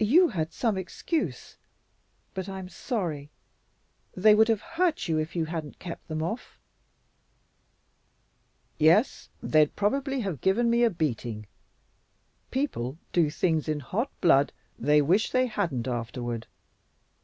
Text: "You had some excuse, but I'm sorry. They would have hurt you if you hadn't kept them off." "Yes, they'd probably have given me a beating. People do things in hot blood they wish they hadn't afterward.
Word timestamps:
"You 0.00 0.26
had 0.30 0.52
some 0.52 0.76
excuse, 0.76 1.56
but 2.34 2.48
I'm 2.48 2.68
sorry. 2.68 3.30
They 4.16 4.34
would 4.34 4.48
have 4.48 4.60
hurt 4.60 5.06
you 5.06 5.16
if 5.18 5.36
you 5.36 5.44
hadn't 5.44 5.78
kept 5.78 6.08
them 6.08 6.24
off." 6.24 6.58
"Yes, 8.78 9.28
they'd 9.40 9.76
probably 9.76 10.22
have 10.22 10.40
given 10.40 10.70
me 10.70 10.82
a 10.82 10.90
beating. 10.90 11.46
People 12.50 12.98
do 13.12 13.30
things 13.30 13.68
in 13.68 13.78
hot 13.78 14.10
blood 14.20 14.52
they 14.76 15.00
wish 15.00 15.30
they 15.30 15.46
hadn't 15.46 15.86
afterward. 15.86 16.48